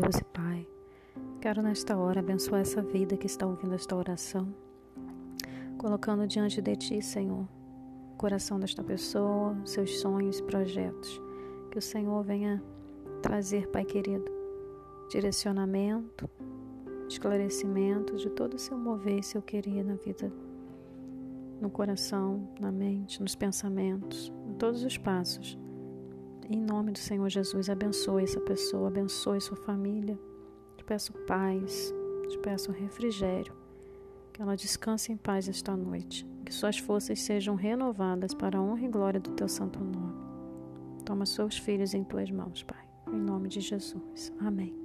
Deus 0.00 0.16
e 0.16 0.24
Pai, 0.24 0.66
quero 1.40 1.62
nesta 1.62 1.96
hora 1.96 2.18
abençoar 2.18 2.62
essa 2.62 2.82
vida 2.82 3.16
que 3.16 3.26
está 3.26 3.46
ouvindo 3.46 3.76
esta 3.76 3.94
oração, 3.94 4.52
colocando 5.78 6.26
diante 6.26 6.60
de 6.60 6.74
Ti, 6.74 7.00
Senhor, 7.00 7.46
o 8.12 8.16
coração 8.16 8.58
desta 8.58 8.82
pessoa, 8.82 9.56
seus 9.64 10.00
sonhos 10.00 10.40
projetos. 10.40 11.22
Que 11.70 11.78
o 11.78 11.82
Senhor 11.82 12.24
venha 12.24 12.60
trazer, 13.22 13.68
Pai 13.68 13.84
querido, 13.84 14.24
direcionamento, 15.08 16.28
esclarecimento 17.08 18.16
de 18.16 18.30
todo 18.30 18.54
o 18.54 18.58
seu 18.58 18.76
mover 18.76 19.20
e 19.20 19.22
seu 19.22 19.40
querer 19.40 19.84
na 19.84 19.94
vida, 19.94 20.32
no 21.60 21.70
coração, 21.70 22.48
na 22.60 22.72
mente, 22.72 23.22
nos 23.22 23.36
pensamentos, 23.36 24.32
em 24.44 24.54
todos 24.54 24.82
os 24.82 24.98
passos 24.98 25.56
em 26.48 26.60
nome 26.60 26.92
do 26.92 26.98
Senhor 26.98 27.28
Jesus, 27.28 27.68
abençoe 27.70 28.24
essa 28.24 28.40
pessoa, 28.40 28.88
abençoe 28.88 29.40
sua 29.40 29.56
família. 29.56 30.18
Te 30.76 30.84
peço 30.84 31.12
paz, 31.26 31.92
te 32.28 32.38
peço 32.38 32.72
refrigério. 32.72 33.54
Que 34.32 34.42
ela 34.42 34.56
descanse 34.56 35.12
em 35.12 35.16
paz 35.16 35.48
esta 35.48 35.76
noite. 35.76 36.26
Que 36.44 36.52
suas 36.52 36.78
forças 36.78 37.20
sejam 37.20 37.54
renovadas 37.54 38.34
para 38.34 38.58
a 38.58 38.62
honra 38.62 38.84
e 38.84 38.88
glória 38.88 39.20
do 39.20 39.30
teu 39.30 39.48
santo 39.48 39.78
nome. 39.78 40.24
Toma 41.04 41.24
seus 41.26 41.56
filhos 41.56 41.94
em 41.94 42.02
tuas 42.02 42.30
mãos, 42.30 42.62
Pai. 42.62 42.84
Em 43.12 43.18
nome 43.18 43.48
de 43.48 43.60
Jesus. 43.60 44.32
Amém. 44.40 44.83